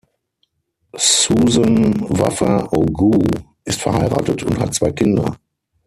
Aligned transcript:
Susan 0.97 1.93
Waffa-Ogoo 2.09 3.19
ist 3.63 3.79
verheiratet 3.81 4.41
und 4.41 4.57
hat 4.57 4.73
zwei 4.73 4.91
Kinder. 4.93 5.37